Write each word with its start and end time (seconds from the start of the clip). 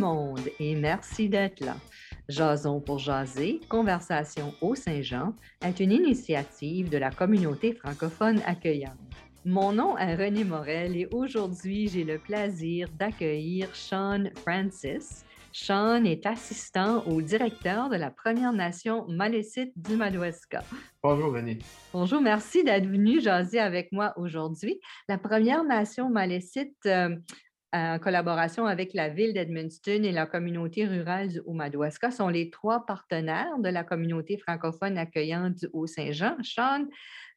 monde 0.00 0.40
et 0.58 0.74
merci 0.74 1.28
d'être 1.28 1.60
là. 1.60 1.76
Jason 2.28 2.80
pour 2.80 2.98
jaser, 2.98 3.60
Conversation 3.68 4.54
au 4.60 4.74
Saint-Jean 4.74 5.34
est 5.62 5.78
une 5.80 5.92
initiative 5.92 6.88
de 6.88 6.96
la 6.96 7.10
communauté 7.10 7.72
francophone 7.74 8.40
accueillante. 8.46 8.98
Mon 9.44 9.72
nom 9.72 9.98
est 9.98 10.14
René 10.14 10.44
Morel 10.44 10.96
et 10.96 11.06
aujourd'hui, 11.12 11.88
j'ai 11.88 12.04
le 12.04 12.18
plaisir 12.18 12.88
d'accueillir 12.98 13.74
Sean 13.74 14.24
Francis. 14.36 15.24
Sean 15.52 16.04
est 16.04 16.24
assistant 16.26 17.04
au 17.06 17.20
directeur 17.20 17.88
de 17.88 17.96
la 17.96 18.10
Première 18.10 18.52
Nation 18.52 19.06
Malécite 19.08 19.72
du 19.76 19.96
Madawaska. 19.96 20.62
Bonjour 21.02 21.32
René. 21.32 21.58
Bonjour, 21.92 22.20
merci 22.20 22.62
d'être 22.64 22.86
venu 22.86 23.20
jaser 23.20 23.58
avec 23.58 23.90
moi 23.92 24.14
aujourd'hui. 24.16 24.80
La 25.08 25.18
Première 25.18 25.64
Nation 25.64 26.08
Malécite 26.08 26.76
euh, 26.86 27.16
en 27.72 27.98
collaboration 27.98 28.66
avec 28.66 28.94
la 28.94 29.08
ville 29.08 29.32
d'Edmundston 29.32 30.02
et 30.02 30.12
la 30.12 30.26
communauté 30.26 30.86
rurale 30.86 31.28
du 31.28 31.40
Haut-Madawaska, 31.44 32.10
sont 32.10 32.28
les 32.28 32.50
trois 32.50 32.84
partenaires 32.84 33.58
de 33.58 33.68
la 33.68 33.84
communauté 33.84 34.38
francophone 34.38 34.98
accueillante 34.98 35.54
du 35.54 35.68
Haut-Saint-Jean. 35.72 36.36
Sean, 36.42 36.86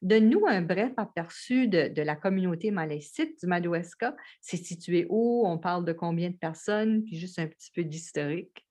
donne-nous 0.01 0.45
un 0.47 0.61
bref 0.61 0.91
aperçu 0.97 1.67
de, 1.67 2.01
la 2.01 2.15
communauté 2.15 2.71
malécite 2.71 3.39
du 3.39 3.47
Madawaska. 3.47 4.15
C'est 4.41 4.57
situé 4.57 5.05
où? 5.09 5.43
On 5.45 5.57
parle 5.59 5.85
de 5.85 5.93
combien 5.93 6.29
de 6.29 6.37
personnes? 6.37 7.03
Puis 7.03 7.17
juste 7.17 7.37
un 7.37 7.47
petit 7.47 7.71
peu 7.73 7.83
d'historique. 7.83 8.65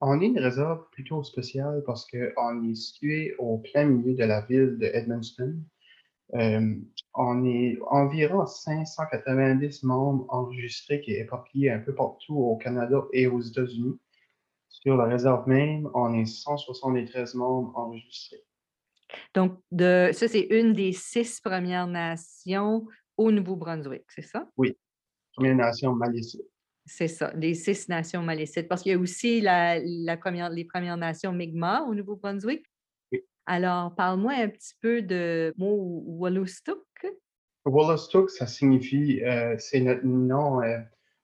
On 0.00 0.20
est 0.20 0.26
une 0.26 0.38
réserve 0.38 0.84
plutôt 0.92 1.22
spéciale 1.24 1.82
parce 1.86 2.06
qu'on 2.10 2.70
est 2.70 2.74
situé 2.74 3.34
au 3.38 3.58
plein 3.58 3.84
milieu 3.84 4.14
de 4.14 4.24
la 4.24 4.42
ville 4.42 4.76
de. 4.78 4.86
Euh, 6.34 6.74
on 7.14 7.44
est 7.44 7.78
environ 7.86 8.46
590 8.46 9.82
membres 9.84 10.26
enregistrés 10.30 11.00
qui 11.00 11.12
est 11.12 11.20
éparpillés 11.20 11.70
un 11.70 11.78
peu 11.78 11.94
partout 11.94 12.36
au 12.36 12.56
Canada 12.56 13.04
et 13.12 13.26
aux 13.26 13.40
États-Unis. 13.40 13.98
Sur 14.68 14.96
la 14.96 15.04
réserve 15.04 15.46
même, 15.48 15.88
on 15.94 16.14
est 16.14 16.26
173 16.26 17.34
membres 17.34 17.72
enregistrés. 17.76 18.42
Donc, 19.32 19.60
de, 19.70 20.10
ça, 20.12 20.26
c'est 20.26 20.46
une 20.50 20.72
des 20.72 20.92
six 20.92 21.40
Premières 21.40 21.86
Nations 21.86 22.86
au 23.16 23.30
Nouveau-Brunswick, 23.30 24.04
c'est 24.08 24.22
ça? 24.22 24.48
Oui, 24.56 24.76
Première 25.36 25.56
Nation 25.56 25.94
malécite. 25.94 26.42
C'est 26.86 27.08
ça, 27.08 27.32
les 27.34 27.54
six 27.54 27.88
nations 27.88 28.22
malécites. 28.22 28.68
Parce 28.68 28.82
qu'il 28.82 28.92
y 28.92 28.94
a 28.94 28.98
aussi 28.98 29.40
la, 29.40 29.78
la 29.80 30.16
première, 30.16 30.50
les 30.50 30.64
Premières 30.64 30.96
Nations 30.96 31.32
Mi'kmaq 31.32 31.88
au 31.88 31.94
Nouveau-Brunswick. 31.94 32.66
Alors, 33.46 33.94
parle-moi 33.94 34.32
un 34.32 34.48
petit 34.48 34.74
peu 34.80 35.02
de 35.02 35.52
mot 35.58 36.02
Wallostuk. 36.06 36.78
Wallostuk, 37.66 38.30
ça 38.30 38.46
signifie, 38.46 39.22
euh, 39.22 39.56
c'est 39.58 39.80
notre 39.80 40.04
nom 40.04 40.62
euh, 40.62 40.78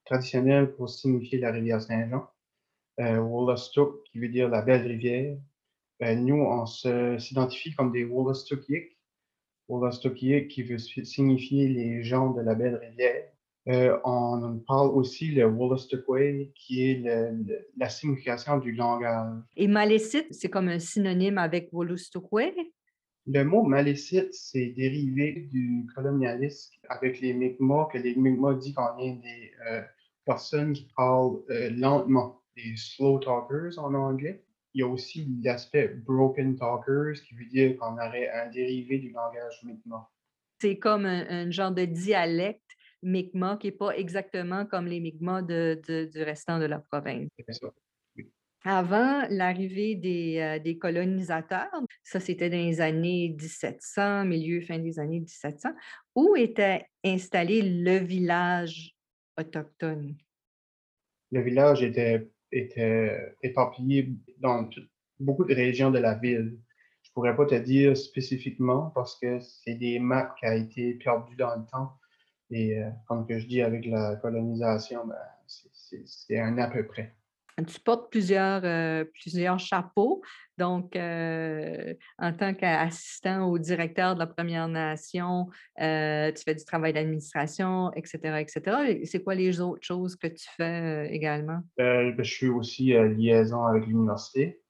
traditionnel 0.04 0.72
pour 0.72 0.90
signifier 0.90 1.38
la 1.38 1.50
rivière 1.50 1.80
Saint-Jean. 1.80 2.28
Euh, 3.00 3.56
qui 4.04 4.18
veut 4.18 4.28
dire 4.28 4.50
la 4.50 4.60
belle 4.60 4.86
rivière. 4.86 5.38
Euh, 6.02 6.14
nous, 6.14 6.34
on 6.34 6.66
s'identifie 6.66 7.74
comme 7.74 7.92
des 7.92 8.04
Wollastukiek. 8.04 8.98
Wollastukiek 9.68 10.48
qui 10.48 10.62
veut 10.62 10.78
signifier 10.78 11.68
les 11.68 12.02
gens 12.02 12.30
de 12.32 12.42
la 12.42 12.54
belle 12.54 12.76
rivière. 12.76 13.32
Euh, 13.68 13.98
on 14.04 14.58
parle 14.66 14.88
aussi 14.88 15.32
le 15.32 15.46
Way, 15.46 16.50
qui 16.54 16.90
est 16.90 17.04
la 17.76 17.88
signification 17.88 18.58
du 18.58 18.72
langage. 18.72 19.42
Et 19.56 19.68
malécite, 19.68 20.26
c'est 20.30 20.48
comme 20.48 20.68
un 20.68 20.78
synonyme 20.78 21.38
avec 21.38 21.68
Way? 21.72 22.54
Le 23.26 23.44
mot 23.44 23.62
malécite, 23.62 24.32
c'est 24.32 24.68
dérivé 24.68 25.48
du 25.52 25.86
colonialisme 25.94 26.74
avec 26.88 27.20
les 27.20 27.34
Mi'kmaq, 27.34 27.92
que 27.92 27.98
les 27.98 28.14
Mi'kmaq 28.16 28.58
disent 28.58 28.74
qu'on 28.74 28.98
est 28.98 29.20
des 29.22 29.52
euh, 29.70 29.82
personnes 30.24 30.72
qui 30.72 30.88
parlent 30.96 31.38
euh, 31.50 31.70
lentement, 31.70 32.40
des 32.56 32.74
slow 32.76 33.18
talkers 33.18 33.78
en 33.78 33.92
anglais. 33.94 34.42
Il 34.72 34.80
y 34.80 34.82
a 34.84 34.88
aussi 34.88 35.28
l'aspect 35.42 35.88
broken 35.88 36.56
talkers, 36.56 37.20
qui 37.28 37.34
veut 37.34 37.44
dire 37.44 37.76
qu'on 37.76 37.92
aurait 37.94 38.30
un 38.30 38.48
dérivé 38.48 38.98
du 38.98 39.10
langage 39.10 39.60
Mi'kmaq. 39.64 40.02
C'est 40.62 40.78
comme 40.78 41.06
un 41.06 41.50
genre 41.50 41.72
de 41.72 41.84
dialecte 41.84 42.76
Mi'kmaq 43.02 43.60
qui 43.60 43.66
n'est 43.68 43.72
pas 43.72 43.96
exactement 43.96 44.66
comme 44.66 44.86
les 44.86 45.00
Mi'kmaq 45.00 45.46
du 45.46 46.22
restant 46.22 46.58
de 46.58 46.66
la 46.66 46.78
province. 46.78 47.28
Avant 48.62 49.22
l'arrivée 49.30 49.98
euh, 50.38 50.58
des, 50.58 50.76
colonisateurs, 50.76 51.70
ça 52.04 52.20
c'était 52.20 52.50
dans 52.50 52.58
les 52.58 52.82
années 52.82 53.30
1700, 53.30 54.26
milieu, 54.26 54.60
fin 54.60 54.78
des 54.78 54.98
années 54.98 55.20
1700, 55.20 55.70
où 56.14 56.36
était 56.36 56.84
installé 57.02 57.62
le 57.62 57.96
village 57.98 58.94
autochtone? 59.38 60.14
Le 61.32 61.40
village 61.40 61.82
était, 61.82 62.28
était 62.52 63.34
éparpillé 63.42 64.12
dans 64.38 64.68
beaucoup 65.18 65.44
de 65.44 65.54
régions 65.54 65.90
de 65.90 65.98
la 65.98 66.14
ville. 66.14 66.58
Je 67.02 67.08
ne 67.08 67.12
pourrais 67.14 67.36
pas 67.36 67.46
te 67.46 67.54
dire 67.54 67.96
spécifiquement 67.96 68.90
parce 68.94 69.18
que 69.18 69.40
c'est 69.40 69.74
des 69.74 69.98
maps 69.98 70.34
qui 70.38 70.46
ont 70.46 70.52
été 70.52 70.94
perdues 70.94 71.36
dans 71.36 71.56
le 71.56 71.64
temps 71.66 71.98
et 72.50 72.78
euh, 72.78 72.90
comme 73.06 73.26
que 73.26 73.38
je 73.38 73.46
dis 73.46 73.62
avec 73.62 73.86
la 73.86 74.16
colonisation, 74.16 75.06
ben, 75.06 75.16
c'est 75.46 76.38
un 76.38 76.58
à 76.58 76.68
peu 76.68 76.86
près. 76.86 77.14
Tu 77.66 77.78
portes 77.80 78.10
plusieurs, 78.10 78.62
euh, 78.64 79.04
plusieurs 79.04 79.58
chapeaux. 79.58 80.22
Donc, 80.56 80.96
euh, 80.96 81.92
en 82.18 82.32
tant 82.32 82.54
qu'assistant 82.54 83.50
au 83.50 83.58
directeur 83.58 84.14
de 84.14 84.20
la 84.20 84.26
Première 84.26 84.66
Nation, 84.66 85.48
tu 85.76 86.42
fais 86.42 86.54
du 86.54 86.64
travail 86.64 86.94
d'administration, 86.94 87.92
etc., 87.92 88.38
etc. 88.40 89.00
C'est 89.04 89.22
quoi 89.22 89.34
les 89.34 89.60
autres 89.60 89.84
choses 89.84 90.16
que 90.16 90.28
tu 90.28 90.48
fais 90.56 91.12
également? 91.12 91.60
Ben, 91.76 92.14
je 92.16 92.22
suis 92.22 92.48
aussi 92.48 92.94
liaison 93.16 93.64
avec 93.64 93.86
l'université. 93.86 94.62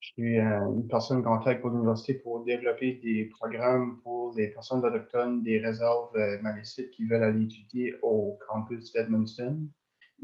Je 0.00 0.12
suis 0.12 0.38
euh, 0.38 0.72
une 0.74 0.86
personne 0.86 1.24
contact 1.24 1.60
pour 1.60 1.70
l'université 1.70 2.14
pour 2.14 2.44
développer 2.44 3.00
des 3.02 3.24
programmes 3.36 4.00
pour 4.02 4.32
les 4.36 4.48
personnes 4.48 4.84
autochtones 4.84 5.42
des 5.42 5.58
réserves 5.58 6.14
euh, 6.14 6.40
malécites 6.40 6.90
qui 6.90 7.04
veulent 7.04 7.24
aller 7.24 7.44
étudier 7.44 7.94
au 8.02 8.38
campus 8.48 8.92
d'Edmundston. 8.92 9.68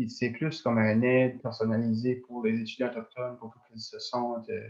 C'est 0.09 0.31
plus 0.31 0.63
comme 0.63 0.79
un 0.79 1.03
aide 1.03 1.41
personnalisé 1.43 2.17
pour 2.27 2.45
les 2.45 2.61
étudiants 2.61 2.89
autochtones 2.89 3.37
pour 3.39 3.53
qu'ils 3.69 3.81
se 3.81 3.99
sentent 3.99 4.49
euh, 4.49 4.69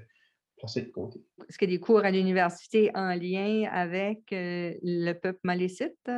placés 0.57 0.83
de 0.83 0.91
côté. 0.91 1.23
Est-ce 1.49 1.59
qu'il 1.59 1.71
y 1.71 1.75
a 1.75 1.77
des 1.77 1.81
cours 1.81 2.05
à 2.05 2.11
l'université 2.11 2.91
en 2.95 3.15
lien 3.15 3.69
avec 3.71 4.25
le 4.31 5.13
peuple 5.13 5.41
malécite? 5.45 6.11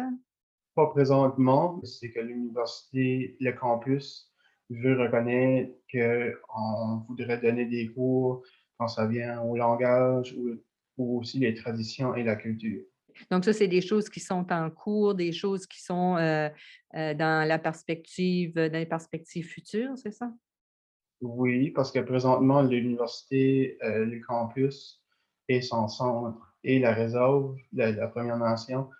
Pas 0.74 0.86
présentement. 0.88 1.80
C'est 1.84 2.10
que 2.10 2.20
l'université, 2.20 3.36
le 3.40 3.52
campus, 3.52 4.32
veut 4.70 5.00
reconnaître 5.00 5.72
qu'on 5.92 7.04
voudrait 7.08 7.38
donner 7.38 7.66
des 7.66 7.88
cours 7.88 8.42
quand 8.78 8.88
ça 8.88 9.06
vient 9.06 9.40
au 9.42 9.56
langage 9.56 10.34
ou, 10.98 11.18
aussi 11.18 11.38
les 11.38 11.54
traditions 11.54 12.14
et 12.14 12.22
la 12.22 12.36
culture. 12.36 12.82
Donc, 13.30 13.44
ça, 13.44 13.52
c'est 13.52 13.68
des 13.68 13.80
choses 13.80 14.08
qui 14.08 14.20
sont 14.20 14.46
en 14.50 14.70
cours, 14.70 15.14
des 15.14 15.32
choses 15.32 15.66
qui 15.66 15.82
sont 15.82 16.16
euh, 16.16 16.48
euh, 16.94 17.14
dans 17.14 17.46
la 17.46 17.58
perspective, 17.58 18.54
dans 18.54 18.72
les 18.72 18.86
perspectives 18.86 19.46
futures, 19.46 19.96
c'est 19.96 20.12
ça? 20.12 20.32
Oui, 21.22 21.70
parce 21.70 21.92
que 21.92 22.00
présentement, 22.00 22.62
l'université, 22.62 23.78
euh, 23.82 24.04
le 24.04 24.20
campus 24.20 25.02
et 25.48 25.62
son 25.62 25.88
centre 25.88 26.54
et 26.62 26.78
la 26.78 26.92
réserve, 26.92 27.56
la, 27.72 27.92
la 27.92 28.08
Première 28.08 28.38
Nation, 28.38 28.90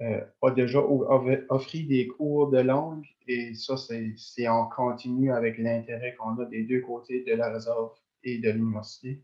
a 0.00 0.50
déjà 0.50 0.80
offert 0.80 1.86
des 1.86 2.08
cours 2.08 2.50
de 2.50 2.58
langue 2.58 3.06
et 3.26 3.54
ça, 3.54 3.76
c'est 3.76 4.48
en 4.48 4.66
continu 4.66 5.32
avec 5.32 5.56
l'intérêt 5.56 6.14
qu'on 6.16 6.38
a 6.38 6.44
des 6.44 6.64
deux 6.64 6.80
côtés 6.80 7.24
de 7.24 7.32
la 7.32 7.50
réserve 7.50 7.90
et 8.24 8.38
de 8.38 8.50
l'université. 8.50 9.22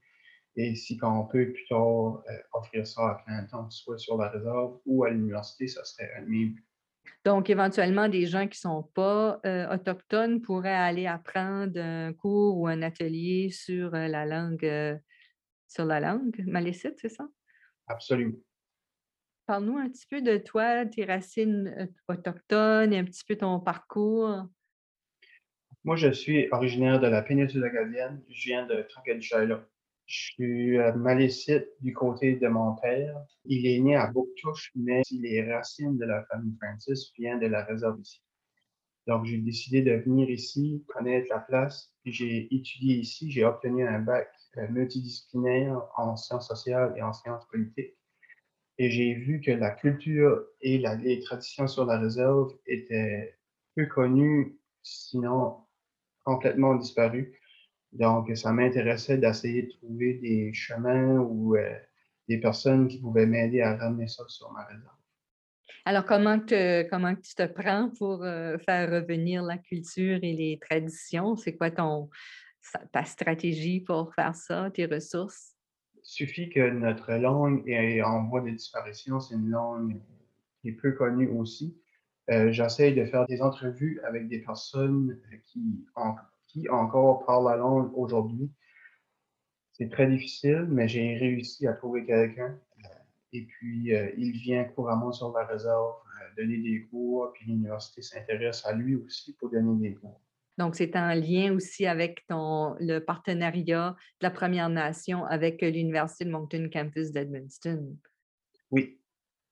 Et 0.57 0.75
si 0.75 0.99
on 1.03 1.27
peut 1.27 1.53
plutôt 1.53 2.19
euh, 2.19 2.43
offrir 2.53 2.87
ça 2.87 3.03
à 3.11 3.15
plein 3.25 3.45
temps, 3.47 3.71
soit 3.71 3.99
sur 3.99 4.19
la 4.19 4.29
réserve 4.29 4.79
ou 4.85 5.05
à 5.05 5.11
l'université, 5.11 5.69
ça 5.69 5.85
serait 5.85 6.23
mieux. 6.27 6.55
Donc, 7.25 7.51
éventuellement, 7.51 8.09
des 8.09 8.27
gens 8.27 8.47
qui 8.47 8.59
ne 8.59 8.71
sont 8.71 8.83
pas 8.95 9.41
euh, 9.47 9.73
autochtones 9.73 10.41
pourraient 10.43 10.75
aller 10.75 11.07
apprendre 11.07 11.79
un 11.79 12.13
cours 12.13 12.59
ou 12.59 12.67
un 12.67 12.83
atelier 12.83 13.51
sur 13.51 13.95
euh, 13.95 14.09
la 14.09 14.27
langue, 14.27 15.01
sur 15.69 15.85
la 15.85 16.01
langue 16.01 16.43
malécite, 16.47 16.99
c'est 17.01 17.09
ça? 17.09 17.29
Absolument. 17.87 18.37
Parle-nous 19.47 19.79
un 19.79 19.89
petit 19.89 20.07
peu 20.07 20.23
de 20.23 20.37
toi, 20.39 20.87
tes 20.87 21.05
racines 21.05 21.89
autochtones 22.09 22.93
et 22.93 22.99
un 22.99 23.05
petit 23.05 23.25
peu 23.25 23.37
ton 23.37 23.61
parcours. 23.61 24.47
Moi, 25.83 25.97
je 25.97 26.13
suis 26.13 26.47
originaire 26.53 27.01
de 27.01 27.07
la 27.07 27.23
péninsule 27.23 27.65
acadienne. 27.65 28.23
Je 28.29 28.49
viens 28.49 28.67
de 28.67 28.83
Tranquille-Sherlock. 28.83 29.63
Je 30.05 30.25
suis 30.33 30.77
euh, 30.77 30.93
malécite 30.93 31.69
du 31.81 31.95
côté 31.95 32.37
de 32.37 32.49
mon 32.49 32.75
père. 32.75 33.17
Il 33.47 33.67
est 33.67 33.81
né 33.81 33.97
à 33.97 34.09
Bouctouche, 34.09 34.73
mais 34.75 35.01
les 35.11 35.51
racines 35.51 35.97
de 35.97 36.05
la 36.05 36.23
famille 36.25 36.55
Francis 36.61 37.11
viennent 37.17 37.41
de 37.41 37.47
la 37.47 37.65
réserve 37.65 37.99
ici. 37.99 38.21
Donc, 39.07 39.25
j'ai 39.25 39.39
décidé 39.39 39.81
de 39.81 39.93
venir 39.93 40.29
ici, 40.29 40.85
connaître 40.89 41.29
la 41.31 41.39
place, 41.39 41.91
j'ai 42.05 42.55
étudié 42.55 42.97
ici. 42.97 43.31
J'ai 43.31 43.47
obtenu 43.47 43.87
un 43.87 44.01
bac 44.01 44.29
euh, 44.59 44.69
multidisciplinaire 44.69 45.81
en 45.97 46.15
sciences 46.15 46.49
sociales 46.49 46.93
et 46.99 47.03
en 47.03 47.15
sciences 47.15 47.47
politiques. 47.49 47.97
Et 48.77 48.91
j'ai 48.91 49.15
vu 49.15 49.41
que 49.41 49.51
la 49.53 49.71
culture 49.71 50.45
et 50.61 50.77
les 50.77 51.21
traditions 51.21 51.67
sur 51.67 51.87
la 51.87 51.99
réserve 51.99 52.53
étaient 52.67 53.39
peu 53.75 53.87
connues, 53.87 54.59
sinon 54.83 55.57
complètement 56.25 56.75
disparu. 56.75 57.39
Donc, 57.93 58.37
ça 58.37 58.53
m'intéressait 58.53 59.19
d'essayer 59.19 59.63
de 59.63 59.71
trouver 59.71 60.15
des 60.15 60.53
chemins 60.53 61.19
ou 61.19 61.57
euh, 61.57 61.75
des 62.29 62.39
personnes 62.39 62.87
qui 62.87 63.01
pouvaient 63.01 63.27
m'aider 63.27 63.63
à 63.63 63.77
ramener 63.77 64.07
ça 64.07 64.23
sur 64.29 64.53
ma 64.53 64.65
réserve. 64.65 64.95
Alors, 65.85 66.05
comment, 66.05 66.39
comment 66.91 67.15
tu 67.17 67.35
te 67.35 67.47
prends 67.47 67.91
pour 67.99 68.23
euh, 68.23 68.59
faire 68.59 68.91
revenir 68.91 69.43
la 69.43 69.59
culture 69.59 70.19
et 70.23 70.33
les 70.35 70.59
traditions? 70.61 71.37
C'est 71.37 71.57
quoi 71.57 71.71
ton, 71.71 72.11
ta 72.93 73.05
stratégie 73.05 73.81
pour 73.81 74.15
faire 74.15 74.35
ça, 74.35 74.71
tes 74.71 74.87
ressources? 74.87 75.57
Il 75.97 76.27
suffit 76.27 76.51
que 76.51 76.71
notre 76.71 77.13
langue 77.15 77.63
est 77.67 78.03
en 78.03 78.29
voie 78.29 78.43
de 78.43 78.51
disparition. 78.51 79.21
C'est 79.21 79.35
une 79.35 79.49
langue 79.49 80.01
qui 80.61 80.69
est 80.69 80.73
peu 80.73 80.93
connue 80.93 81.29
aussi. 81.29 81.80
Euh, 82.31 82.53
J'essaie 82.53 82.93
de 82.93 83.05
faire 83.05 83.27
des 83.27 83.43
entrevues 83.43 84.01
avec 84.05 84.29
des 84.29 84.39
personnes 84.41 85.21
qui, 85.45 85.85
qui 86.47 86.69
encore 86.69 87.25
parlent 87.27 87.49
la 87.49 87.57
langue 87.57 87.91
aujourd'hui. 87.97 88.51
C'est 89.73 89.91
très 89.91 90.07
difficile, 90.07 90.67
mais 90.69 90.89
j'ai 90.89 91.17
réussi 91.17 91.67
à 91.67 91.73
trouver 91.73 92.05
quelqu'un 92.05 92.59
et 93.33 93.43
puis, 93.43 93.95
euh, 93.95 94.11
il 94.17 94.33
vient 94.33 94.65
couramment 94.65 95.13
sur 95.13 95.33
la 95.33 95.45
réserve 95.47 95.95
euh, 95.95 96.35
donner 96.37 96.59
des 96.59 96.87
cours, 96.91 97.33
puis 97.35 97.47
l'université 97.47 98.03
s'intéresse 98.03 98.67
à 98.67 98.73
lui 98.73 98.97
aussi 98.97 99.35
pour 99.35 99.51
donner 99.51 99.89
des 99.89 99.95
cours. 99.95 100.21
Donc, 100.59 100.75
c'est 100.75 100.95
en 100.97 101.15
lien 101.15 101.55
aussi 101.55 101.87
avec 101.87 102.27
ton, 102.27 102.75
le 102.81 102.99
partenariat 102.99 103.97
de 104.21 104.27
la 104.27 104.31
Première 104.31 104.69
Nation 104.69 105.25
avec 105.25 105.63
l'Université 105.63 106.25
de 106.25 106.31
Moncton 106.31 106.69
Campus 106.71 107.13
d'Edmundston. 107.13 107.97
Oui. 108.71 109.00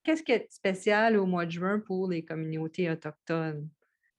Qu'est-ce 0.09 0.23
qui 0.23 0.31
est 0.31 0.51
spécial 0.51 1.17
au 1.17 1.27
mois 1.27 1.45
de 1.45 1.51
juin 1.51 1.77
pour 1.77 2.09
les 2.09 2.25
communautés 2.25 2.89
autochtones? 2.89 3.69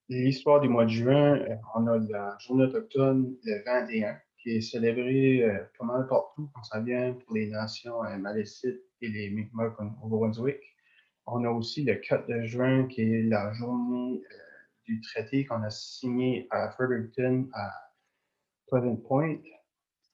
L'histoire 0.07 0.61
du 0.61 0.69
mois 0.69 0.85
de 0.85 0.89
juin, 0.89 1.35
euh, 1.35 1.55
on 1.75 1.85
a 1.85 1.97
la 1.97 2.37
journée 2.39 2.63
autochtone 2.63 3.35
le 3.43 3.61
21 3.65 4.17
qui 4.37 4.51
est 4.51 4.61
célébrée 4.61 5.45
pas 5.77 5.83
mal 5.83 6.07
partout 6.07 6.49
quand 6.55 6.63
ça 6.63 6.79
vient 6.79 7.11
pour 7.11 7.35
les 7.35 7.47
nations 7.47 8.03
malécites 8.19 8.81
et 9.01 9.09
les 9.09 9.31
Mi'kmaq 9.31 9.73
au 10.01 10.07
Brunswick. 10.07 10.61
On 11.25 11.43
a 11.43 11.49
aussi 11.49 11.83
le 11.83 11.95
4 11.95 12.25
de 12.25 12.45
juin, 12.45 12.87
qui 12.87 13.01
est 13.01 13.23
la 13.23 13.51
journée 13.51 14.21
euh, 14.31 14.37
du 14.85 15.01
traité 15.01 15.43
qu'on 15.43 15.61
a 15.61 15.69
signé 15.69 16.47
à 16.51 16.71
Fredericton, 16.71 17.49
à 17.51 17.69
Pleasant 18.67 18.95
Point. 18.95 19.39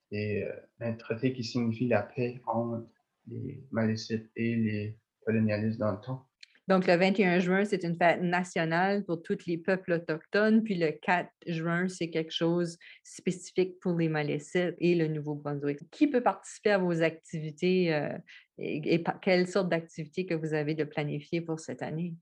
Et 0.09 0.43
euh, 0.43 0.55
un 0.79 0.93
traité 0.93 1.33
qui 1.33 1.43
signifie 1.43 1.87
la 1.87 2.01
paix 2.01 2.41
entre 2.47 2.87
les 3.27 3.63
Malécites 3.69 4.31
et 4.35 4.55
les 4.55 4.97
colonialistes 5.27 5.79
dans 5.79 5.91
le 5.91 5.99
temps. 5.99 6.25
Donc, 6.67 6.85
le 6.85 6.97
21 6.97 7.39
juin, 7.39 7.63
c'est 7.63 7.83
une 7.83 7.95
fête 7.95 8.21
nationale 8.21 9.05
pour 9.05 9.23
tous 9.23 9.45
les 9.45 9.57
peuples 9.57 9.93
autochtones. 9.93 10.63
Puis 10.63 10.75
le 10.75 10.91
4 10.91 11.29
juin, 11.47 11.87
c'est 11.87 12.09
quelque 12.09 12.33
chose 12.33 12.77
spécifique 13.03 13.79
pour 13.79 13.93
les 13.93 14.09
Malécites 14.09 14.75
et 14.79 14.93
le 14.93 15.07
Nouveau-Brunswick. 15.07 15.89
Qui 15.91 16.07
peut 16.07 16.21
participer 16.21 16.71
à 16.71 16.77
vos 16.77 17.01
activités 17.01 17.93
euh, 17.93 18.17
et, 18.57 19.01
quelle 19.21 19.47
sorte 19.47 19.69
d'activités 19.69 20.25
que 20.25 20.33
vous 20.33 20.53
avez 20.53 20.75
de 20.75 20.83
planifier 20.83 21.39
pour 21.39 21.59
cette 21.61 21.81
année? 21.81 22.15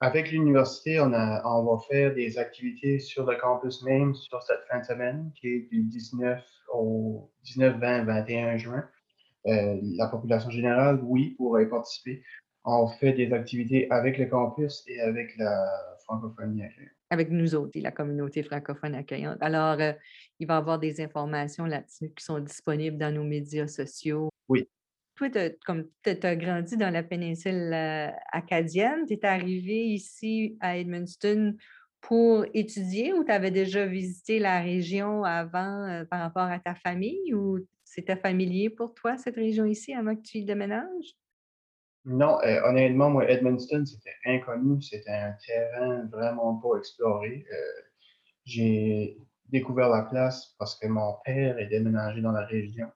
Avec 0.00 0.30
l'université, 0.30 0.98
on, 0.98 1.12
on 1.12 1.64
va 1.64 1.78
faire 1.90 2.14
des 2.14 2.38
activités 2.38 2.98
sur 2.98 3.26
le 3.26 3.36
campus 3.36 3.82
même 3.82 4.14
sur 4.14 4.42
cette 4.42 4.64
fin 4.70 4.78
de 4.78 4.84
semaine, 4.84 5.30
qui 5.34 5.48
est 5.48 5.68
du 5.70 5.82
19 5.82 6.42
au 6.72 7.30
19, 7.44 7.78
20, 7.78 8.04
21 8.04 8.56
juin. 8.56 8.88
Euh, 9.46 9.78
la 9.82 10.08
population 10.08 10.50
générale, 10.50 11.00
oui, 11.02 11.34
pourrait 11.36 11.68
participer 11.68 12.22
on 12.64 12.88
fait 12.88 13.12
des 13.12 13.32
activités 13.32 13.90
avec 13.90 14.18
le 14.18 14.26
campus 14.26 14.82
et 14.86 15.00
avec 15.00 15.36
la 15.38 15.66
francophonie 16.04 16.62
accueillante. 16.62 16.92
Avec 17.10 17.30
nous 17.30 17.54
autres 17.54 17.72
et 17.74 17.80
la 17.80 17.90
communauté 17.90 18.42
francophone 18.42 18.94
accueillante. 18.94 19.38
Alors, 19.40 19.80
euh, 19.80 19.92
il 20.38 20.46
va 20.46 20.54
y 20.54 20.56
avoir 20.58 20.78
des 20.78 21.00
informations 21.00 21.64
là-dessus 21.64 22.12
qui 22.14 22.24
sont 22.24 22.38
disponibles 22.38 22.98
dans 22.98 23.12
nos 23.12 23.24
médias 23.24 23.66
sociaux. 23.66 24.28
Oui. 24.48 24.68
Toi, 25.16 25.28
comme 25.66 25.86
tu 26.02 26.10
as 26.22 26.36
grandi 26.36 26.76
dans 26.76 26.90
la 26.90 27.02
péninsule 27.02 27.72
euh, 27.74 28.08
acadienne, 28.32 29.04
tu 29.06 29.14
es 29.14 29.26
arrivé 29.26 29.86
ici 29.86 30.56
à 30.60 30.76
Edmundston 30.78 31.56
pour 32.00 32.46
étudier 32.54 33.12
ou 33.12 33.24
tu 33.24 33.32
avais 33.32 33.50
déjà 33.50 33.86
visité 33.86 34.38
la 34.38 34.60
région 34.60 35.24
avant 35.24 35.86
euh, 35.88 36.04
par 36.04 36.20
rapport 36.20 36.42
à 36.42 36.58
ta 36.58 36.74
famille 36.74 37.34
ou 37.34 37.58
c'était 37.90 38.14
familier 38.14 38.70
pour 38.70 38.94
toi, 38.94 39.16
cette 39.16 39.34
région 39.34 39.64
ici, 39.64 39.92
avant 39.92 40.14
que 40.14 40.22
tu 40.22 40.38
y 40.38 40.44
déménages? 40.44 41.16
Non, 42.04 42.38
euh, 42.44 42.62
honnêtement, 42.62 43.10
moi, 43.10 43.28
Edmundston, 43.28 43.84
c'était 43.84 44.14
inconnu. 44.26 44.80
C'était 44.80 45.10
un 45.10 45.34
terrain 45.44 46.06
vraiment 46.06 46.54
pas 46.58 46.78
exploré. 46.78 47.44
Euh, 47.52 47.82
j'ai 48.44 49.18
découvert 49.46 49.88
la 49.88 50.02
place 50.02 50.54
parce 50.56 50.78
que 50.78 50.86
mon 50.86 51.16
père 51.24 51.58
est 51.58 51.66
déménagé 51.66 52.20
dans 52.20 52.30
la 52.30 52.46
région. 52.46 52.86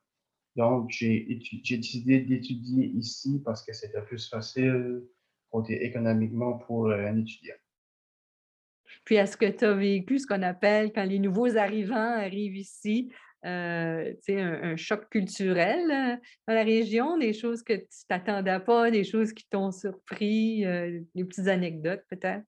Donc, 0.55 0.91
j'ai 0.91 1.27
décidé 1.69 2.21
d'étudier 2.21 2.87
ici 2.87 3.43
parce 3.45 3.65
que 3.65 3.73
c'était 3.73 4.03
plus 4.03 4.29
facile 4.29 5.03
côté 5.51 5.85
économiquement 5.85 6.59
pour 6.59 6.87
euh, 6.87 7.05
un 7.05 7.19
étudiant. 7.19 7.57
Puis, 9.05 9.17
est-ce 9.17 9.37
que 9.37 9.51
tu 9.51 9.65
as 9.65 9.75
vécu 9.75 10.21
ce 10.21 10.27
qu'on 10.29 10.43
appelle 10.43 10.93
quand 10.93 11.05
les 11.05 11.19
nouveaux 11.19 11.57
arrivants 11.57 11.97
arrivent 11.97 12.57
ici, 12.57 13.11
euh, 13.45 14.13
un, 14.29 14.63
un, 14.63 14.77
choc 14.77 15.09
culturel 15.11 15.91
euh, 15.91 16.17
dans 16.49 16.55
la 16.55 16.65
région, 16.65 17.19
des 17.19 17.33
choses 17.33 17.63
que 17.63 17.75
tu 17.75 18.07
t'attendais 18.09 18.59
pas, 18.61 18.91
des 18.91 19.05
choses 19.05 19.33
qui 19.33 19.47
t'ont 19.49 19.71
surpris, 19.71 20.65
euh, 20.65 21.01
des 21.15 21.25
petites 21.25 21.49
anecdotes 21.49 22.05
peut-être? 22.09 22.43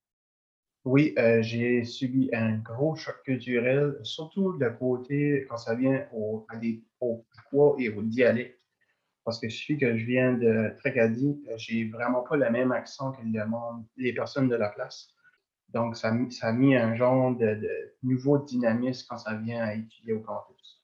Oui, 0.85 1.15
j'ai 1.41 1.83
subi 1.83 2.31
un 2.33 2.59
gros 2.59 2.95
choc 2.95 3.17
culturel, 3.25 3.99
surtout 4.05 4.57
de 4.57 4.69
côté 4.69 5.45
quand 5.49 5.57
ça 5.57 5.75
vient 5.75 6.07
au, 6.13 6.47
à 6.49 6.57
des, 6.59 6.85
au 7.01 7.27
et 7.79 7.91
au 7.91 8.03
dialecte. 8.03 8.61
Parce 9.25 9.41
que 9.41 9.49
suis 9.49 9.77
que 9.77 9.97
je 9.97 10.07
viens 10.07 10.35
de 10.35 10.73
Tracadie, 10.77 11.43
j'ai 11.57 11.89
vraiment 11.89 12.23
pas 12.23 12.37
le 12.37 12.49
même 12.51 12.71
accent 12.71 13.11
que 13.11 13.21
les 13.97 14.13
personnes 14.13 14.49
de 14.49 14.55
la 14.55 14.69
place. 14.69 15.09
Donc, 15.71 15.97
ça, 15.97 16.17
ça 16.31 16.49
a 16.49 16.53
mis 16.53 16.77
un 16.77 16.95
genre 16.95 17.35
de, 17.35 17.55
de 17.55 17.95
nouveau 18.05 18.39
dynamisme 18.39 19.07
quand 19.09 19.19
ça 19.19 19.35
vient 19.35 19.65
à 19.65 19.75
étudier 19.75 20.13
au 20.13 20.21
campus. 20.21 20.75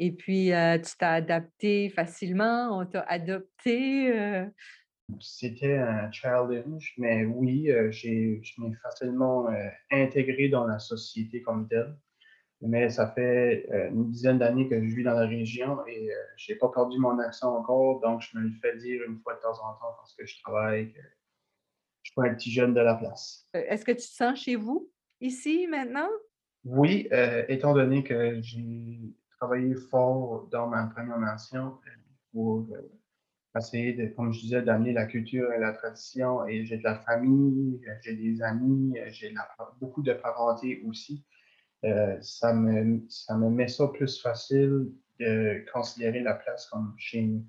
Et 0.00 0.12
puis, 0.12 0.52
euh, 0.52 0.78
tu 0.78 0.92
t'as 0.96 1.14
adapté 1.14 1.88
facilement, 1.88 2.78
on 2.78 2.86
t'a 2.86 3.00
adopté. 3.00 4.16
Euh? 4.16 4.46
C'était 5.18 5.76
un 5.76 6.10
challenge, 6.12 6.94
mais 6.98 7.24
oui, 7.24 7.68
euh, 7.68 7.90
j'ai, 7.90 8.40
je 8.44 8.62
m'ai 8.62 8.72
facilement 8.76 9.48
intégré 9.90 10.48
dans 10.48 10.66
la 10.66 10.78
société 10.78 11.42
comme 11.42 11.66
telle. 11.68 11.96
Mais 12.60 12.90
ça 12.90 13.12
fait 13.12 13.68
une 13.92 14.10
dizaine 14.10 14.38
d'années 14.38 14.68
que 14.68 14.74
je 14.76 14.94
vis 14.96 15.04
dans 15.04 15.14
la 15.14 15.26
région 15.26 15.78
et 15.86 16.10
je 16.36 16.52
n'ai 16.52 16.58
pas 16.58 16.68
perdu 16.68 16.98
mon 16.98 17.16
accent 17.20 17.56
encore, 17.56 18.00
donc 18.00 18.20
je 18.20 18.36
me 18.36 18.42
le 18.42 18.50
fais 18.60 18.76
dire 18.76 19.00
une 19.06 19.20
fois 19.20 19.34
de 19.34 19.40
temps 19.40 19.52
en 19.52 19.74
temps 19.74 19.94
parce 19.96 20.12
que 20.16 20.26
je 20.26 20.40
travaille, 20.42 20.92
que 20.92 20.98
je 22.02 22.10
suis 22.10 22.14
pas 22.16 22.24
un 22.24 22.34
petit 22.34 22.50
jeune 22.50 22.74
de 22.74 22.80
la 22.80 22.96
place. 22.96 23.46
Est-ce 23.54 23.84
que 23.84 23.92
tu 23.92 23.98
te 23.98 24.12
sens 24.12 24.40
chez 24.40 24.56
vous, 24.56 24.90
ici, 25.20 25.68
maintenant? 25.68 26.08
Oui, 26.64 27.08
étant 27.46 27.74
donné 27.74 28.02
que 28.02 28.40
j'ai 28.42 28.98
travaillé 29.38 29.74
fort 29.74 30.48
dans 30.50 30.68
ma 30.68 30.86
première 30.86 31.18
nation 31.18 31.78
euh, 31.86 31.90
pour 32.32 32.68
euh, 32.72 32.82
essayer, 33.56 33.92
de, 33.92 34.06
comme 34.08 34.32
je 34.32 34.40
disais, 34.40 34.62
d'amener 34.62 34.92
la 34.92 35.06
culture 35.06 35.52
et 35.52 35.58
la 35.58 35.72
tradition. 35.72 36.46
Et 36.46 36.64
j'ai 36.64 36.78
de 36.78 36.84
la 36.84 36.96
famille, 36.96 37.80
euh, 37.86 37.92
j'ai 38.02 38.14
des 38.14 38.42
amis, 38.42 38.96
j'ai 39.08 39.34
beaucoup 39.80 40.02
de 40.02 40.12
parenté 40.12 40.82
aussi. 40.86 41.24
ça, 42.20 42.52
me, 42.52 43.04
ça 43.08 43.36
me 43.36 43.48
met 43.48 43.68
ça 43.68 43.86
plus 43.88 44.20
facile 44.20 44.90
de 45.20 45.64
considérer 45.72 46.20
la 46.20 46.34
place 46.34 46.66
comme 46.66 46.94
chez 46.96 47.22
nous. 47.22 47.44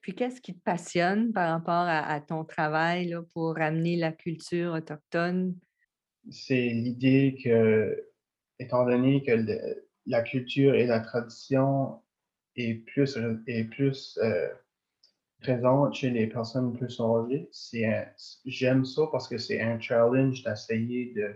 Puis 0.00 0.14
qu'est-ce 0.14 0.40
qui 0.40 0.54
te 0.54 0.62
passionne 0.62 1.32
par 1.32 1.50
rapport 1.50 1.86
à, 1.88 2.20
ton 2.20 2.44
travail 2.44 3.08
là, 3.08 3.22
pour 3.34 3.56
ramener 3.56 3.96
la 3.96 4.12
culture 4.12 4.72
autochtone? 4.72 5.56
C'est 6.30 6.68
l'idée 6.68 7.36
que, 7.42 8.08
étant 8.58 8.86
donné 8.86 9.22
que 9.22 9.32
le, 9.32 9.85
la 10.06 10.22
culture 10.22 10.74
et 10.74 10.86
la 10.86 11.00
tradition 11.00 12.00
est 12.56 12.74
plus, 12.86 13.18
est 13.46 13.64
plus 13.64 14.18
euh, 14.22 14.48
présente 15.40 15.94
chez 15.94 16.10
les 16.10 16.26
personnes 16.26 16.76
plus 16.76 17.00
âgées. 17.00 17.48
J'aime 18.44 18.84
ça 18.84 19.02
parce 19.12 19.28
que 19.28 19.38
c'est 19.38 19.60
un 19.60 19.78
challenge 19.80 20.42
d'essayer 20.42 21.12
de 21.14 21.34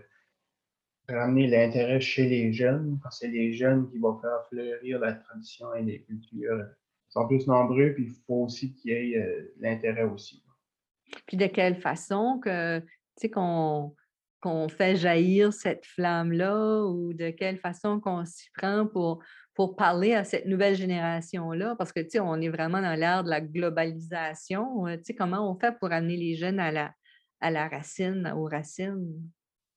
ramener 1.09 1.47
l'intérêt 1.47 1.99
chez 1.99 2.27
les 2.27 2.53
jeunes, 2.53 2.99
parce 3.03 3.19
que 3.19 3.25
c'est 3.25 3.31
les 3.31 3.53
jeunes 3.53 3.89
qui 3.89 3.97
vont 3.97 4.19
faire 4.19 4.45
fleurir 4.49 4.99
la 4.99 5.13
tradition 5.13 5.73
et 5.75 5.83
les 5.83 6.01
cultures. 6.01 6.65
Ils 7.09 7.11
sont 7.11 7.27
plus 7.27 7.47
nombreux, 7.47 7.93
puis 7.93 8.05
il 8.05 8.15
faut 8.25 8.45
aussi 8.45 8.73
qu'il 8.73 8.91
y 8.91 8.93
ait 8.93 9.17
euh, 9.17 9.53
l'intérêt 9.59 10.03
aussi. 10.03 10.43
Puis 11.27 11.35
de 11.35 11.47
quelle 11.47 11.75
façon 11.75 12.39
que, 12.41 12.79
tu 12.79 12.87
sais, 13.17 13.29
qu'on 13.29 13.93
qu'on 14.41 14.67
fait 14.67 14.95
jaillir 14.95 15.53
cette 15.53 15.85
flamme-là 15.85 16.83
ou 16.83 17.13
de 17.13 17.29
quelle 17.29 17.57
façon 17.57 17.99
qu'on 17.99 18.25
s'y 18.25 18.49
prend 18.57 18.87
pour, 18.87 19.23
parler 19.77 20.15
à 20.15 20.23
cette 20.23 20.47
nouvelle 20.47 20.73
génération-là? 20.73 21.75
Parce 21.77 21.93
que, 21.93 21.99
tu 21.99 22.09
sais, 22.09 22.19
on 22.19 22.41
est 22.41 22.49
vraiment 22.49 22.81
dans 22.81 22.99
l'ère 22.99 23.23
de 23.23 23.29
la 23.29 23.41
globalisation. 23.41 24.87
Euh, 24.87 24.97
tu 24.97 25.03
sais, 25.03 25.13
comment 25.13 25.51
on 25.51 25.55
fait 25.55 25.77
pour 25.77 25.91
amener 25.91 26.17
les 26.17 26.35
jeunes 26.35 26.59
à 26.59 26.71
la, 26.71 27.67
racine, 27.67 28.33
aux 28.35 28.45
racines? 28.45 29.21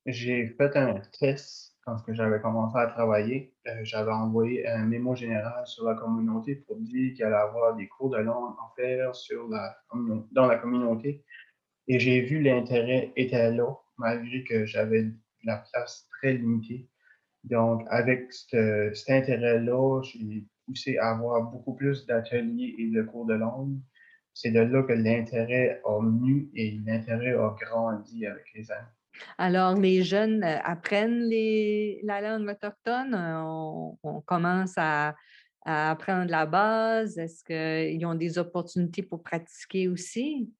J'ai 0.07 0.47
fait 0.57 0.75
un 0.75 0.99
test 1.19 1.75
quand 1.85 1.97
j'avais 2.07 2.41
commencé 2.41 2.77
à 2.79 2.87
travailler, 2.87 3.53
euh, 3.67 3.79
j'avais 3.83 4.11
envoyé 4.11 4.67
un 4.67 4.85
mémo 4.85 5.15
général 5.15 5.67
sur 5.67 5.85
la 5.85 5.93
communauté 5.93 6.55
pour 6.55 6.77
dire 6.77 7.13
qu'il 7.13 7.23
allait 7.23 7.35
avoir 7.35 7.75
des 7.75 7.87
cours 7.87 8.09
de 8.09 8.17
langue 8.17 8.55
en 8.57 8.73
faire 8.75 9.11
dans 10.31 10.47
la 10.47 10.57
communauté. 10.57 11.23
Et 11.87 11.99
j'ai 11.99 12.21
vu 12.21 12.41
l'intérêt 12.41 13.13
était 13.15 13.51
là, 13.51 13.67
malgré 13.97 14.43
que 14.43 14.65
j'avais 14.65 15.11
la 15.43 15.63
place 15.71 16.07
très 16.11 16.33
limitée. 16.33 16.87
Donc, 17.43 17.83
avec 17.89 18.33
cet 18.33 19.09
intérêt-là, 19.09 20.01
j'ai 20.03 20.45
poussé 20.65 20.97
à 20.97 21.11
avoir 21.11 21.43
beaucoup 21.51 21.75
plus 21.75 22.05
d'ateliers 22.05 22.75
et 22.79 22.89
de 22.89 23.03
cours 23.03 23.25
de 23.25 23.35
langue. 23.35 23.77
C'est 24.33 24.51
de 24.51 24.59
là 24.59 24.83
que 24.83 24.93
l'intérêt 24.93 25.81
a 25.85 25.99
venu 25.99 26.49
et 26.55 26.79
l'intérêt 26.85 27.33
a 27.33 27.55
grandi 27.59 28.25
avec 28.25 28.45
les 28.53 28.71
années. 28.71 28.87
Alors, 29.37 29.75
les 29.75 30.03
jeunes 30.03 30.43
euh, 30.43 30.57
apprennent 30.63 31.21
les, 31.21 32.01
la 32.03 32.21
langue 32.21 32.49
autochtone? 32.49 33.13
Euh, 33.13 33.95
on, 34.03 34.21
commence 34.21 34.73
à, 34.77 35.15
apprendre 35.63 36.29
la 36.29 36.45
base? 36.45 37.17
Est-ce 37.17 37.43
qu'ils 37.43 38.05
ont 38.05 38.15
des 38.15 38.37
opportunités 38.37 39.03
pour 39.03 39.23
pratiquer 39.23 39.87
aussi? 39.87 40.51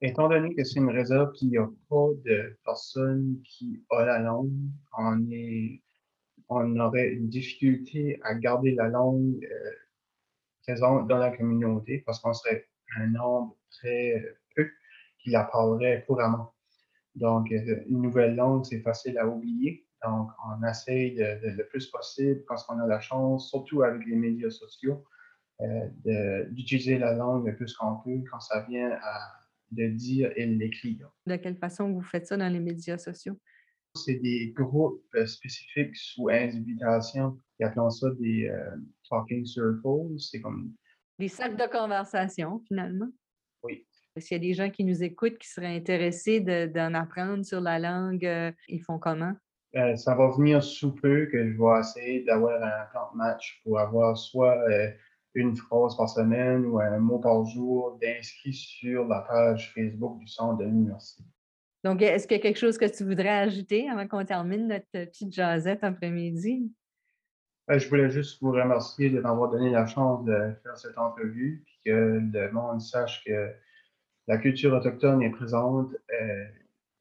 Étant 0.00 0.28
donné 0.28 0.54
que 0.54 0.64
c'est 0.64 0.80
une 0.80 0.90
réserve 0.90 1.32
qui 1.32 1.50
n'a 1.50 1.68
pas 1.88 2.08
de 2.24 2.58
personnes 2.64 3.40
qui 3.44 3.82
ont 3.90 3.98
la 3.98 4.18
langue, 4.18 4.52
on, 4.98 5.30
est, 5.30 5.82
on 6.48 6.78
aurait 6.78 7.08
une 7.08 7.28
difficulté 7.28 8.20
à 8.22 8.34
garder 8.34 8.72
la 8.72 8.88
langue 8.88 9.44
euh, 9.44 9.70
présente 10.62 11.08
dans 11.08 11.18
la 11.18 11.34
communauté 11.34 12.02
parce 12.04 12.20
qu'on 12.20 12.34
serait 12.34 12.66
un 12.96 13.06
nombre 13.08 13.56
très 13.70 14.22
peu 14.54 14.68
qui 15.20 15.30
la 15.30 15.44
parlerait 15.44 16.04
couramment. 16.06 16.52
Donc, 17.14 17.50
euh, 17.52 17.84
une 17.86 18.02
nouvelle 18.02 18.34
langue, 18.34 18.64
c'est 18.64 18.80
facile 18.80 19.16
à 19.18 19.26
oublier. 19.26 19.86
Donc, 20.04 20.28
on 20.46 20.66
essaye 20.66 21.14
le 21.16 21.66
plus 21.68 21.86
possible, 21.86 22.44
quand 22.46 22.56
on 22.68 22.78
a 22.78 22.86
la 22.86 23.00
chance, 23.00 23.48
surtout 23.48 23.82
avec 23.82 24.04
les 24.06 24.16
médias 24.16 24.50
sociaux, 24.50 25.02
euh, 25.60 26.44
d'utiliser 26.50 26.98
la 26.98 27.14
langue 27.14 27.46
le 27.46 27.56
plus 27.56 27.74
qu'on 27.76 27.96
peut 28.04 28.22
quand 28.30 28.40
ça 28.40 28.66
vient 28.68 28.90
à 29.02 29.43
de 29.70 29.88
dire 29.88 30.32
et 30.36 30.46
l'écrire. 30.46 31.10
De 31.26 31.36
quelle 31.36 31.56
façon 31.56 31.92
vous 31.92 32.02
faites 32.02 32.26
ça 32.26 32.36
dans 32.36 32.52
les 32.52 32.60
médias 32.60 32.98
sociaux? 32.98 33.38
C'est 33.96 34.20
des 34.20 34.52
groupes 34.56 35.04
euh, 35.14 35.26
spécifiques 35.26 35.96
sous 35.96 36.28
invitation. 36.28 37.38
Ils 37.60 37.66
appellent 37.66 37.90
ça 37.90 38.08
des 38.18 38.50
talking 39.08 39.44
circles. 39.46 40.18
C'est 40.18 40.40
comme. 40.40 40.72
Des 41.18 41.28
cercles 41.28 41.56
de 41.56 41.70
conversation, 41.70 42.60
finalement? 42.66 43.08
Oui. 43.62 43.86
S'il 44.16 44.36
y 44.36 44.40
a 44.40 44.48
des 44.48 44.54
gens 44.54 44.70
qui 44.70 44.84
nous 44.84 45.02
écoutent 45.02 45.38
qui 45.38 45.48
seraient 45.48 45.74
intéressés 45.74 46.40
d'en 46.40 46.94
apprendre 46.94 47.44
sur 47.44 47.60
la 47.60 47.80
langue, 47.80 48.24
euh, 48.24 48.52
ils 48.68 48.80
font 48.80 48.98
comment? 48.98 49.34
Euh, 49.74 49.96
ça 49.96 50.14
va 50.14 50.30
venir 50.30 50.62
sous 50.62 50.94
peu 50.94 51.26
que 51.26 51.50
je 51.50 51.58
vais 51.58 51.80
essayer 51.80 52.24
d'avoir 52.24 52.62
un 52.62 52.86
plan 52.92 53.10
de 53.12 53.16
match 53.16 53.60
pour 53.64 53.80
avoir 53.80 54.16
soit 54.16 54.56
euh, 54.70 54.88
une 55.34 55.56
phrase 55.56 55.96
par 55.96 56.08
semaine 56.08 56.64
ou 56.66 56.80
un 56.80 56.98
mot 56.98 57.18
par 57.18 57.44
jour 57.44 57.98
d'inscrit 58.00 58.52
sur 58.52 59.06
la 59.06 59.20
page 59.22 59.72
Facebook 59.74 60.18
du 60.18 60.26
centre 60.26 60.58
de 60.58 60.64
l'université. 60.64 61.24
Donc, 61.82 62.00
est-ce 62.00 62.26
qu'il 62.26 62.36
y 62.36 62.40
a 62.40 62.42
quelque 62.42 62.58
chose 62.58 62.78
que 62.78 62.86
tu 62.86 63.04
voudrais 63.04 63.28
ajouter 63.28 63.90
avant 63.90 64.06
qu'on 64.08 64.24
termine 64.24 64.68
notre 64.68 64.86
petite 64.90 65.34
jasette 65.34 65.84
après-midi? 65.84 66.72
je 67.68 67.88
voulais 67.88 68.10
juste 68.10 68.42
vous 68.42 68.52
remercier 68.52 69.08
de 69.10 69.20
m'avoir 69.20 69.50
donné 69.50 69.70
la 69.70 69.86
chance 69.86 70.24
de 70.24 70.52
faire 70.62 70.76
cette 70.76 70.98
entrevue 70.98 71.64
et 71.66 71.90
que 71.90 72.20
le 72.20 72.50
monde 72.52 72.80
sache 72.80 73.24
que 73.24 73.52
la 74.26 74.38
culture 74.38 74.72
autochtone 74.72 75.22
est 75.22 75.30
présente, 75.30 75.94
euh, 75.94 76.44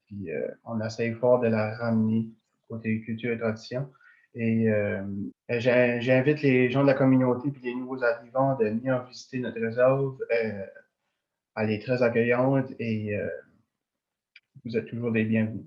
puis 0.05 0.31
euh, 0.31 0.47
on 0.65 0.79
essaye 0.81 1.13
fort 1.13 1.39
de 1.39 1.47
la 1.47 1.75
ramener 1.77 2.29
côté 2.67 3.01
culture 3.01 3.31
et 3.31 3.37
tradition. 3.37 3.89
Et 4.35 4.69
euh, 4.69 5.03
j'invite 5.49 6.41
les 6.41 6.69
gens 6.69 6.81
de 6.81 6.87
la 6.87 6.95
communauté 6.95 7.51
puis 7.51 7.61
les 7.63 7.75
nouveaux 7.75 8.03
arrivants 8.03 8.57
de 8.57 8.65
venir 8.65 9.05
visiter 9.05 9.39
notre 9.39 9.59
réserve. 9.59 10.17
elle 10.29 11.69
est 11.69 11.83
très 11.83 12.01
accueillante 12.01 12.71
et 12.79 13.15
vous 14.65 14.77
êtes 14.77 14.87
toujours 14.87 15.11
des 15.11 15.23
bienvenus. 15.23 15.65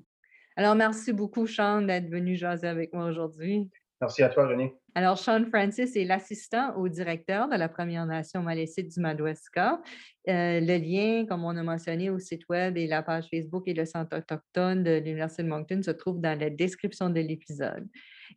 Alors, 0.56 0.74
merci 0.74 1.12
beaucoup, 1.12 1.46
Sean, 1.46 1.82
d'être 1.82 2.08
venu 2.08 2.34
jaser 2.34 2.66
avec 2.66 2.94
moi 2.94 3.04
aujourd'hui. 3.04 3.70
Merci 4.00 4.22
à 4.22 4.30
toi, 4.30 4.48
René. 4.48 4.74
Alors, 4.94 5.18
Sean 5.18 5.44
Francis 5.44 5.94
est 5.96 6.04
l'assistant 6.04 6.74
au 6.76 6.88
directeur 6.88 7.48
de 7.48 7.56
la 7.56 7.68
Première 7.68 8.06
Nation 8.06 8.42
malécite 8.42 8.88
du 8.92 9.00
Madawaska. 9.00 9.82
Euh, 10.28 10.60
le 10.60 10.78
lien, 10.78 11.26
comme 11.26 11.44
on 11.44 11.54
a 11.56 11.62
mentionné, 11.62 12.08
au 12.08 12.18
site 12.18 12.48
web 12.48 12.78
et 12.78 12.86
la 12.86 13.02
page 13.02 13.26
Facebook 13.30 13.64
et 13.66 13.74
le 13.74 13.84
Centre 13.84 14.16
autochtone 14.16 14.82
de 14.82 14.98
l'Université 14.98 15.42
de 15.42 15.48
Moncton 15.48 15.82
se 15.82 15.90
trouve 15.90 16.20
dans 16.20 16.38
la 16.38 16.48
description 16.48 17.10
de 17.10 17.20
l'épisode. 17.20 17.86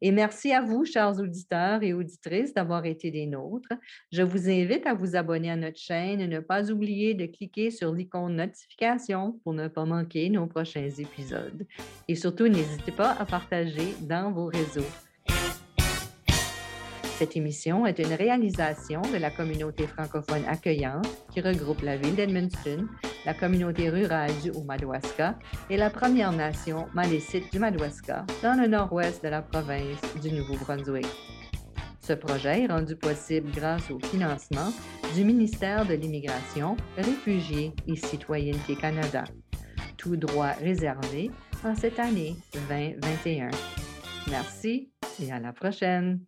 Et 0.02 0.12
merci 0.12 0.54
à 0.54 0.62
vous, 0.62 0.86
chers 0.86 1.20
auditeurs 1.20 1.84
et 1.84 1.94
auditrices, 1.94 2.54
d'avoir 2.54 2.86
été 2.86 3.12
des 3.12 3.26
nôtres. 3.26 3.74
Je 4.12 4.22
vous 4.22 4.50
invite 4.50 4.88
à 4.88 4.94
vous 4.94 5.16
abonner 5.16 5.52
à 5.52 5.58
notre 5.58 5.78
chaîne 5.78 6.22
et 6.22 6.28
ne 6.28 6.40
pas 6.40 6.72
oublier 6.72 7.14
de 7.14 7.26
cliquer 7.26 7.70
sur 7.70 7.94
l'icône 7.94 8.38
notification 8.38 9.40
pour 9.44 9.54
ne 9.54 9.68
pas 9.68 9.86
manquer 9.86 10.30
nos 10.30 10.48
prochains 10.48 10.90
épisodes. 10.90 11.66
Et 12.08 12.16
surtout, 12.16 12.48
n'hésitez 12.48 12.94
pas 12.94 13.12
à 13.12 13.26
partager 13.26 13.94
dans 14.02 14.32
vos 14.32 14.46
réseaux. 14.46 14.88
Cette 17.20 17.36
émission 17.36 17.86
est 17.86 18.00
une 18.00 18.14
réalisation 18.14 19.02
de 19.02 19.18
la 19.18 19.30
communauté 19.30 19.86
francophone 19.86 20.46
accueillante 20.48 21.06
qui 21.34 21.42
regroupe 21.42 21.82
la 21.82 21.98
ville 21.98 22.16
d'Edmundston, 22.16 22.88
la 23.26 23.34
communauté 23.34 23.90
rurale 23.90 24.32
du 24.42 24.52
Haut-Madawaska 24.52 25.38
et 25.70 25.78
la 25.78 25.90
Première 25.90 26.32
Nation 26.32 26.88
malécite 26.94 27.52
du 27.52 27.60
Madawaska 27.60 28.26
dans 28.42 28.60
le 28.60 28.68
nord-ouest 28.68 29.24
de 29.24 29.30
la 29.30 29.42
province 29.42 30.02
du 30.22 30.32
Nouveau-Brunswick. 30.32 31.08
Ce 32.00 32.14
projet 32.14 32.64
est 32.64 32.68
rendu 32.68 32.96
possible 32.96 33.52
grâce 33.52 33.92
au 33.92 34.00
financement 34.00 34.74
du 35.16 35.24
ministère 35.24 35.86
de 35.86 35.94
l'Immigration, 35.94 36.76
Réfugiés 36.98 37.74
et 37.88 37.96
Citoyenneté 37.96 38.76
Canada. 38.76 39.24
Tout 39.98 40.16
droit 40.16 40.54
réservé 40.54 41.30
en 41.64 41.76
cette 41.76 42.00
année 42.00 42.36
2021. 42.70 43.50
Merci 44.30 44.92
et 45.22 45.32
à 45.32 45.40
la 45.40 45.54
prochaine. 45.54 46.22